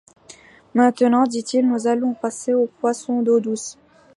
[0.73, 3.77] Maintenant, dit-il, nous allons passer au poisson d’eau douce.